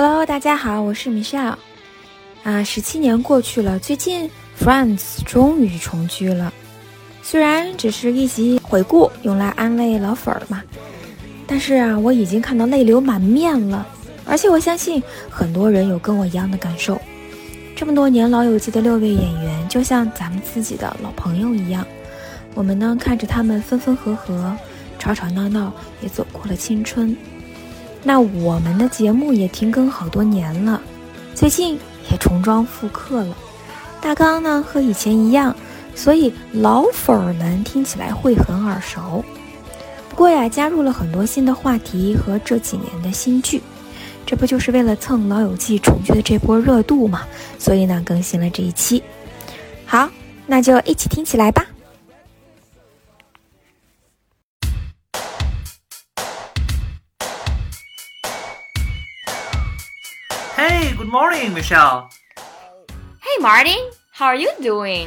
[0.00, 1.56] Hello，大家好，我是 Michelle。
[2.44, 6.52] 啊，十七年过去了，最近 Friends 终于重聚了。
[7.20, 10.62] 虽然只是一集回顾，用来安慰老粉儿嘛，
[11.48, 13.84] 但是啊，我已经看到泪流满面了。
[14.24, 16.96] 而且我相信很多人有跟我一样的感受。
[17.74, 21.84] 这么多年《老友记》的六位演员，就像咱们自己的老朋友一样。
[22.54, 24.56] 我们呢，看着他们分分合合，
[24.96, 27.16] 吵吵闹闹，也走过了青春。
[28.02, 30.80] 那我们的节目也停更好多年了，
[31.34, 31.78] 最近
[32.10, 33.36] 也重装复刻了，
[34.00, 35.54] 大纲呢和以前一样，
[35.94, 39.24] 所以老粉儿们听起来会很耳熟。
[40.08, 43.62] 不过呀，加入了很多新的话题和这几年的新剧，
[44.24, 47.22] 这不就是为了蹭《老友记》重聚的这波热度嘛？
[47.58, 49.02] 所以呢，更新了这一期。
[49.84, 50.08] 好，
[50.46, 51.66] 那就一起听起来吧。
[60.58, 62.10] Hey, good morning, Michelle.
[63.20, 63.78] Hey, Martin,
[64.10, 65.06] how are you doing?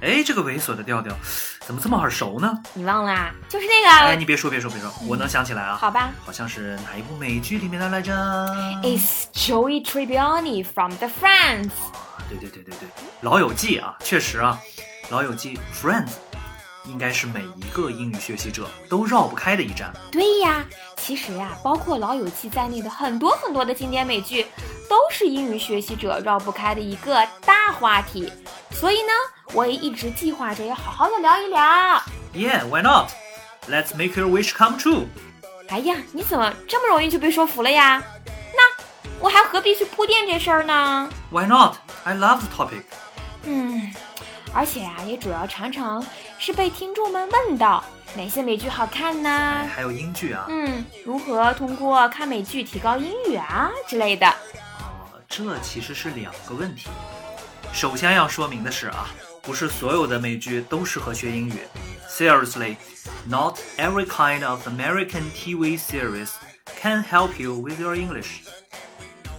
[0.00, 1.14] 哎，这个猥琐的调调，
[1.60, 2.52] 怎么这么耳熟呢？
[2.74, 3.30] 你忘了？
[3.48, 3.88] 就是那个。
[3.88, 5.76] 哎，你别说，别说，别说，我能想起来啊。
[5.76, 6.10] 好吧。
[6.24, 8.12] 好像是哪一部美剧里面的来着
[8.82, 11.70] ？It's Joey Tribbiani from The Friends。
[12.28, 12.88] 对对对对对，
[13.20, 14.58] 老友记啊，确实啊，
[15.10, 16.10] 老友记 Friends。
[16.88, 19.92] 应该是每一个英语学习者都绕不开的一站。
[20.10, 20.64] 对呀，
[20.96, 24.46] 其实呀，包括《老友记》在内的很多很多的经典美剧，
[24.88, 28.32] 都是英语学习者绕不开的一个大话题。
[28.70, 29.12] 所以呢，
[29.52, 32.02] 我也一直计划着要好好的聊一聊。
[32.34, 33.10] Yeah, why not?
[33.68, 35.06] Let's make your wish come true.
[35.68, 38.02] 哎呀，你怎么这么容易就被说服了呀？
[38.54, 38.84] 那
[39.18, 41.76] 我还何必去铺垫这事儿呢？Why not?
[42.04, 42.84] I love the topic.
[43.44, 43.92] 嗯。
[44.54, 46.02] 而且啊，也主要常常
[46.38, 47.82] 是被听众们问到
[48.14, 49.66] 哪些美剧好看呢？
[49.74, 54.26] 还有英剧啊，嗯，如何通过看美剧提高英语啊之类的。
[54.26, 56.88] 呃，这其实是两个问题。
[57.72, 59.08] 首先要说明的是啊，
[59.42, 61.60] 不是所有的美剧都适合学英语。
[62.08, 62.76] Seriously,
[63.28, 66.30] not every kind of American TV series
[66.80, 68.40] can help you with your English.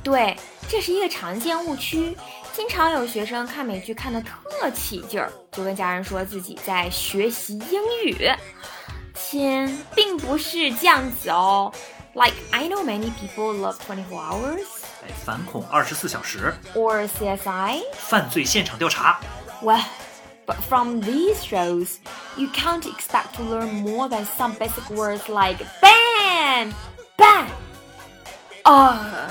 [0.04, 0.38] 对，
[0.68, 2.16] 这是一个常见误区。
[2.54, 4.30] 经常有学生看美剧看得特
[4.75, 8.31] 起劲儿，就跟家人说自己在学习英语。
[9.15, 11.73] 亲，并不是这样子哦。
[12.15, 14.67] Like I know many people love Twenty Four Hours，
[15.03, 19.19] 哎，反恐二十四小时，or CSI，犯罪现场调查。
[19.63, 19.83] Well,
[20.47, 21.97] but from these shows,
[22.37, 26.73] you can't expect to learn more than some basic words like bam,
[27.17, 27.47] bam,
[28.65, 29.31] uh.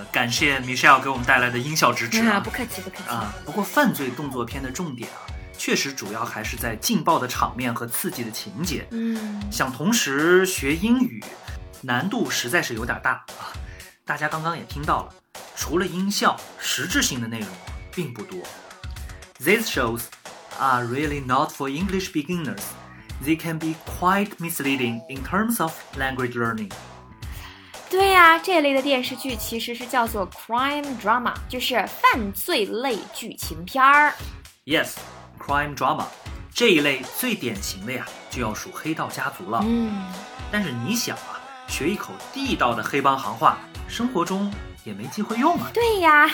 [0.00, 2.40] 呃，感谢 Michelle 给我们带来的音效支持啊！
[2.40, 3.34] 不客气，不客气啊！
[3.44, 5.28] 不过犯罪动作片的重点啊，
[5.58, 8.86] 确实主要还是在劲爆的场面和刺激的情节。
[8.90, 11.22] 嗯，想同时学英语，
[11.82, 13.52] 难度实在是有点大啊！
[14.06, 15.14] 大家刚刚也听到了，
[15.54, 17.48] 除了音效，实质性的内容
[17.94, 18.40] 并不多。
[19.44, 20.04] These shows
[20.58, 22.62] are really not for English beginners.
[23.22, 26.70] They can be quite misleading in terms of language learning.
[27.91, 34.13] 对呀，这类的电视剧其实是叫做 crime drama，就是犯罪类剧情片儿。
[34.65, 36.05] Yes，crime drama
[36.55, 39.59] 这一类最典型的呀，就要数《黑道家族》了。
[39.67, 40.05] 嗯，
[40.49, 43.57] 但是你想啊，学一口地道的黑帮行话，
[43.89, 44.49] 生活中
[44.85, 45.69] 也没机会用啊。
[45.73, 46.31] 对呀，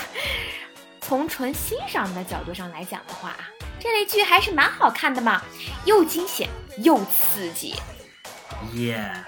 [1.02, 3.36] 从纯欣赏的角度上来讲的话，
[3.80, 5.42] 这类剧还是蛮好看的嘛，
[5.86, 6.48] 又惊险
[6.84, 7.74] 又刺激。
[8.76, 9.24] Yeah。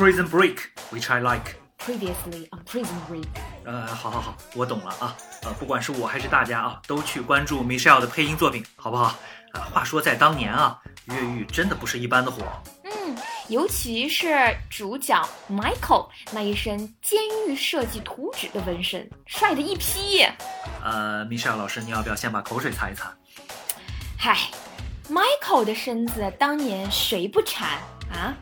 [0.00, 0.56] Prison Break,
[0.90, 1.56] which I like.
[1.76, 3.26] Previously on Prison Break.
[3.66, 5.14] 呃，好好好，我懂了啊。
[5.42, 9.14] 呃，不管是我还是大家啊，都去关注 Michelle 的配音作品，好不好？
[9.52, 12.42] 啊，话说在当年啊，越狱真的不是一般的火。
[12.84, 13.14] 嗯，
[13.48, 20.24] 尤其是主角 Michael 那一身监狱设计图纸的纹身，帅的一批。
[20.82, 23.14] 呃，Michelle 老师，你要不要先把口水擦一擦？
[24.16, 24.34] 嗨
[25.10, 27.68] ，Michael 的身子当年谁不馋
[28.10, 28.34] 啊？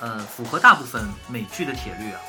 [0.00, 2.20] 呃，符合大部分美剧的铁律啊。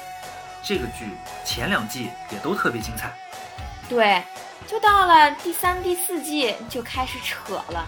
[0.63, 1.05] 这个剧
[1.45, 3.13] 前两季也都特别精彩，
[3.87, 4.21] 对，
[4.67, 7.87] 就到了第三、第四季就开始扯了，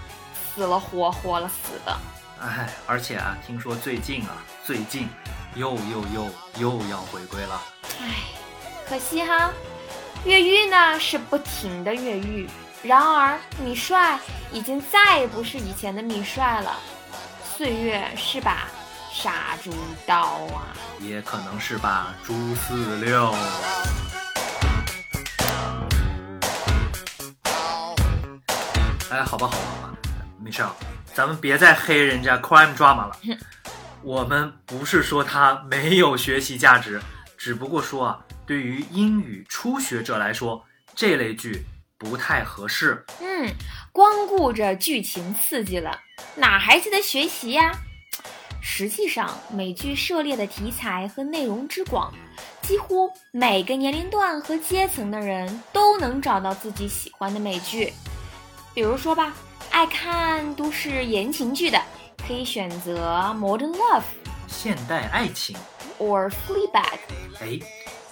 [0.55, 1.99] 死了活活了死的。
[2.41, 5.09] 哎，而且啊，听说最近啊，最近
[5.55, 7.61] 又又又又要回归了。
[7.99, 8.15] 哎，
[8.87, 9.51] 可惜哈，
[10.23, 12.49] 越狱呢是不停的越狱，
[12.81, 14.17] 然而米帅
[14.53, 16.79] 已经再也不是以前的米帅了，
[17.43, 18.69] 岁月是把。
[19.21, 19.69] 杀猪
[20.05, 20.71] 刀啊，
[21.01, 23.39] 也可能是把猪饲料啊。
[29.11, 29.93] 哎，好吧，好吧，好吧
[30.41, 30.71] ，Michelle，
[31.13, 33.17] 咱们别再黑人家 crime drama 了。
[34.03, 37.01] 我们不是说它没有学习价值，
[37.37, 40.63] 只不过说啊，对于英语初学者来说，
[40.95, 41.65] 这类剧
[41.97, 43.05] 不太合适。
[43.19, 43.53] 嗯，
[43.91, 45.99] 光顾着剧情刺激了，
[46.35, 47.69] 哪还记得学习呀？
[48.61, 52.13] 实际上，美剧涉猎的题材和内容之广，
[52.61, 57.93] 几乎每个年龄段和阶层的人都能找到自己喜欢的美剧。
[58.73, 59.33] 比如说吧，
[59.71, 61.81] 爱看都市言情剧的，
[62.27, 64.01] 可以选择《Modern Love》
[64.47, 65.57] 现代爱情
[65.99, 66.71] ，or《Fleabag》。
[67.41, 67.59] 哎，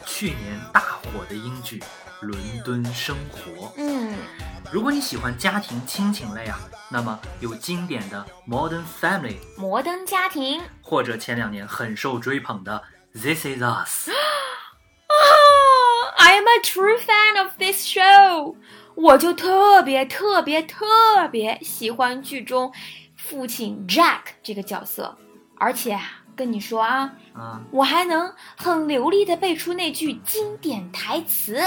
[0.06, 1.80] 去年大火的英剧
[2.22, 3.68] 《伦敦生活》。
[3.78, 4.14] 嗯，
[4.70, 6.60] 如果你喜欢家庭亲情类啊，
[6.90, 10.62] 那么有经典的《Modern Family》，摩登家庭。
[10.82, 12.84] 或者前两年很受追捧的
[13.22, 14.10] 《This Is Us
[15.08, 18.56] 》。Oh, I am a true fan of this show。
[18.96, 20.86] 我就特别特别特
[21.32, 22.74] 别喜欢剧中
[23.16, 25.18] 父亲 Jack 这个角色，
[25.56, 26.02] 而且啊
[26.36, 31.64] 跟你说啊，啊，我还能很流利的背出那句经典台词。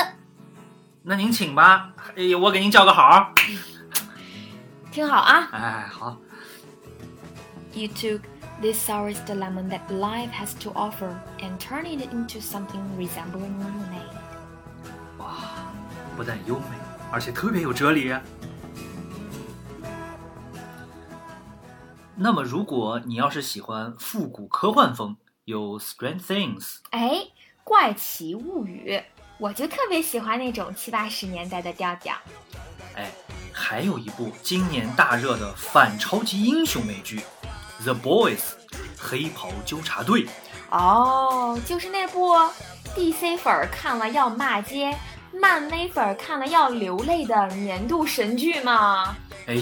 [1.03, 3.33] 那您请吧，哎，我给您叫个好。
[4.93, 6.17] 听好啊哎，好
[7.73, 8.21] ，，You took
[8.61, 14.13] this sourest lemon that life has to offer and turned it into something resembling lemonade。
[15.19, 15.39] 哇，
[16.17, 16.77] 不但优美，
[17.11, 18.15] 而且特别有哲理。
[22.15, 26.61] 那么，如果你要是喜欢复古科幻风，有《Strange Things》，
[26.91, 27.29] 哎，
[27.65, 29.03] 怪奇物语，
[29.41, 32.15] 我就特别喜欢那种七八十年代的调调。
[32.95, 33.11] 哎，
[33.51, 37.21] 还有一部今年大热的反超级英雄美剧
[37.83, 38.37] 《The Boys》
[38.99, 40.27] 黑袍纠察队。
[40.69, 42.37] 哦，就是那部
[42.95, 44.95] DC 粉儿看了要骂街，
[45.33, 49.17] 漫威粉儿看了要流泪的年度神剧吗？
[49.47, 49.55] 哎，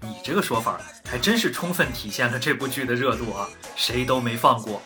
[0.00, 4.80] 你这个说法还真是充分体现了这部剧的热度啊，谁都没放过。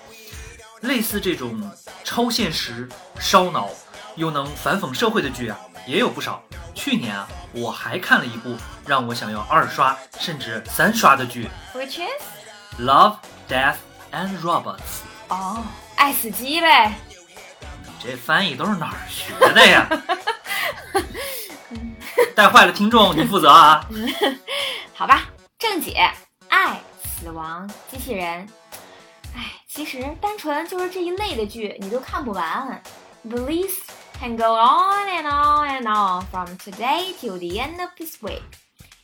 [0.81, 1.71] 类似这种
[2.03, 2.89] 超现实、
[3.21, 3.69] 烧脑
[4.19, 6.43] 又能反讽社会的剧啊，也有不少。
[6.75, 8.57] 去年啊，我还看了一部
[8.87, 12.81] 让我想要二刷甚至三刷的剧 Which is？
[12.85, 13.17] 《Love,
[13.49, 13.77] Death
[14.13, 14.77] and Robots》。
[15.29, 15.65] 哦，
[15.97, 16.93] 爱死机呗。
[17.61, 19.89] 你这翻译都是哪儿学的呀？
[22.35, 23.85] 带坏了听众，你负责啊！
[24.95, 25.23] 好吧，
[25.59, 26.11] 正解，
[26.49, 28.47] 爱、死亡、机器人。
[29.37, 32.81] 哎，其实单纯就是这一类的剧，你都看不完。
[33.29, 33.88] The list
[34.21, 38.43] can go on and on and on from today till the end of this week.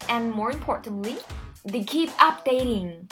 [0.09, 1.17] And more importantly,
[1.65, 3.07] they keep updating.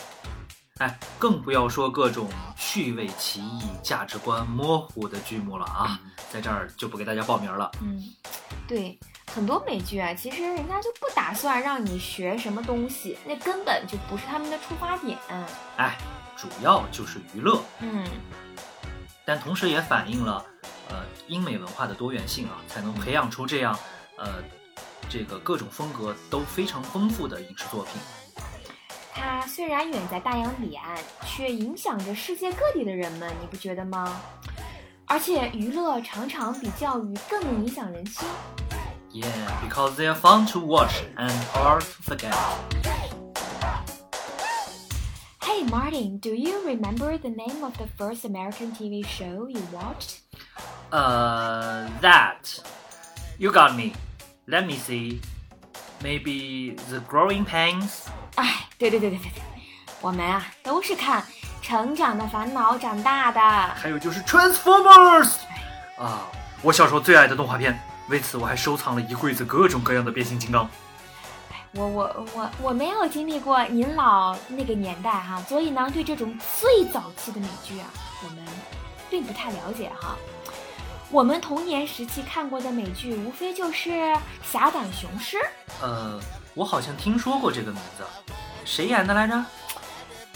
[0.78, 6.00] 哎，更不要说各种趣味奇异、价值观模糊的剧目了啊！
[6.31, 7.70] 在这儿就不给大家报名了。
[7.81, 8.02] 嗯，
[8.66, 8.98] 对，
[9.32, 15.16] 很多美剧啊，其实人家就不打算让你学什么东西，那根本就不是他们的出发点。
[15.76, 15.96] 哎，
[16.37, 18.05] 主要就是娱乐，嗯，
[19.25, 20.44] 但同时也反映了，
[20.91, 23.77] 呃，英美文化的多元性啊，才能培养出这样，
[24.17, 24.44] 呃，
[25.09, 27.94] 这个各种风格都非常丰富的影视作品。
[29.13, 34.21] 它虽然远在大洋彼岸，却影响着世界各地的人们，你不觉得吗？
[35.05, 38.27] 而且娱乐常常比教育更能影响人心。
[39.11, 39.25] Yeah,
[39.65, 42.35] because they are fun to watch and hard to forget.
[45.41, 50.20] Hey Martin, do you remember the name of the first American TV show you watched?
[50.92, 52.60] Uh, that.
[53.38, 53.94] You got me.
[54.46, 55.20] Let me see.
[56.02, 58.08] Maybe The Growing Pains?
[58.34, 59.43] 哎，对对对对对对，
[60.02, 61.22] 我们啊都是看
[61.62, 63.40] 《成长的烦恼》长大的。
[63.74, 65.31] 还有就是 Transformers
[65.96, 66.28] 啊，
[66.60, 67.81] 我小时候最爱的动画片。
[68.08, 70.69] 为此，我还收藏了一柜子各种各样的变形金刚。
[71.72, 77.86] 我我我我没有经历过您老那个年代哈，所以呢，对这种最早期的美剧啊，
[78.24, 78.44] 我们
[79.08, 80.17] 并不太了解哈。
[81.12, 83.90] 我们童年时期看过的美剧，无非就是
[84.42, 85.36] 《侠胆雄狮》，
[85.82, 86.19] 呃，
[86.54, 88.04] 我好像听说过这个名字，
[88.64, 89.44] 谁演的来着？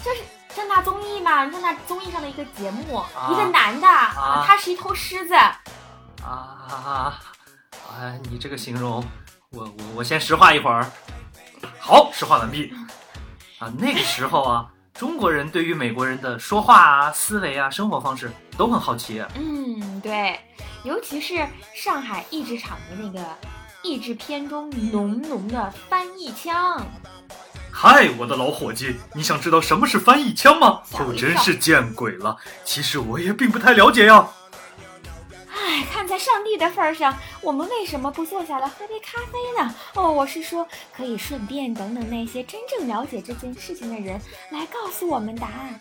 [0.04, 0.22] 这是
[0.54, 5.34] 正大综艺嘛，正大综艺上的一个节目，啊一个男的，啊他是一头狮子。
[6.22, 7.18] 啊，
[7.98, 9.02] 哎，你这个形容，
[9.52, 10.86] 我我我先石化一会儿。
[11.80, 12.70] 好，石化完毕。
[13.58, 14.68] 啊，那个时候啊，
[14.98, 19.22] 中国人对于美国人的说话啊、思维啊、生活方式都很好奇。
[19.34, 20.40] 嗯，对，
[20.84, 23.22] 尤其是上海译制厂的那个
[23.82, 26.80] 译制片中浓浓的翻译腔。
[27.70, 30.80] 嗨，我的老伙计，你想知道什么是翻译腔吗？
[31.06, 32.34] 我真是见鬼了！
[32.64, 34.26] 其实我也并不太了解呀。
[36.06, 39.74] 在上帝的份上，我们为什么不坐下来喝杯咖啡呢？
[39.94, 44.20] 哦，我是说，可以顺便等等那些真正了解这件事情的人
[44.50, 45.80] 来告诉我们答案。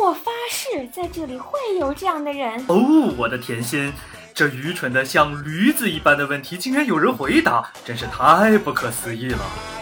[0.00, 2.64] 我发誓，在这里会有这样的人。
[2.68, 3.92] 哦，我的甜心，
[4.34, 9.75] 这愚蠢的像驴子一般的问题，竟然有人回答，真是太不可思议了。